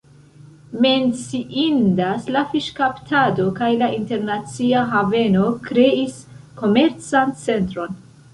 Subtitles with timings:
[0.85, 6.19] Menciindas la fiŝkaptado kaj la internacia haveno kreis
[6.63, 7.97] komercan centron.